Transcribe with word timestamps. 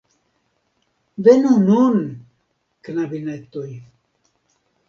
Venu 1.27 1.51
nun, 1.67 2.01
knabinetoj! 2.89 3.71